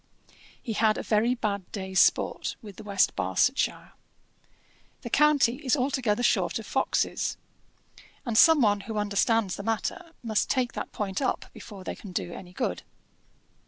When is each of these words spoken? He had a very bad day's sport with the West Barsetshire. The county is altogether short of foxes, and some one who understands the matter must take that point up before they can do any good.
He 0.59 0.73
had 0.73 0.97
a 0.97 1.03
very 1.03 1.35
bad 1.35 1.71
day's 1.71 1.99
sport 1.99 2.55
with 2.59 2.77
the 2.77 2.83
West 2.83 3.15
Barsetshire. 3.15 3.91
The 5.03 5.11
county 5.11 5.57
is 5.57 5.77
altogether 5.77 6.23
short 6.23 6.57
of 6.57 6.65
foxes, 6.65 7.37
and 8.25 8.35
some 8.35 8.61
one 8.61 8.79
who 8.79 8.97
understands 8.97 9.57
the 9.57 9.61
matter 9.61 10.13
must 10.23 10.49
take 10.49 10.73
that 10.73 10.91
point 10.91 11.21
up 11.21 11.45
before 11.53 11.83
they 11.83 11.93
can 11.95 12.11
do 12.13 12.33
any 12.33 12.51
good. 12.51 12.81